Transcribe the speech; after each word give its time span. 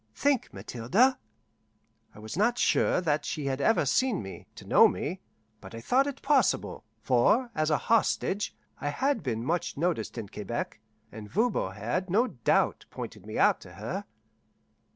Think, 0.15 0.51
Mathilde!" 0.51 0.95
I 0.95 2.19
was 2.19 2.35
not 2.35 2.57
sure 2.57 3.01
that 3.01 3.23
she 3.23 3.45
had 3.45 3.61
ever 3.61 3.85
seen 3.85 4.23
me, 4.23 4.47
to 4.55 4.65
know 4.65 4.87
me, 4.87 5.21
but 5.59 5.75
I 5.75 5.79
thought 5.79 6.07
it 6.07 6.23
possible; 6.23 6.83
for, 7.03 7.51
as 7.53 7.69
a 7.69 7.77
hostage, 7.77 8.55
I 8.79 8.89
had 8.89 9.21
been 9.21 9.45
much 9.45 9.77
noticed 9.77 10.17
in 10.17 10.27
Quebec, 10.27 10.79
and 11.11 11.29
Voban 11.29 11.73
had, 11.75 12.09
no 12.09 12.25
doubt, 12.29 12.87
pointed 12.89 13.27
me 13.27 13.37
out 13.37 13.61
to 13.61 13.73
her. 13.73 14.05